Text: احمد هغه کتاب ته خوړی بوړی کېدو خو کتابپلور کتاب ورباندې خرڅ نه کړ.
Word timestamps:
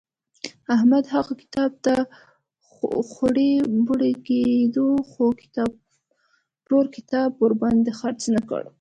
احمد 0.75 1.03
هغه 1.15 1.33
کتاب 1.41 1.71
ته 1.85 1.93
خوړی 3.11 3.51
بوړی 3.85 4.13
کېدو 4.27 4.87
خو 5.09 5.23
کتابپلور 5.41 6.85
کتاب 6.95 7.29
ورباندې 7.41 7.91
خرڅ 7.99 8.21
نه 8.35 8.41
کړ. 8.49 8.63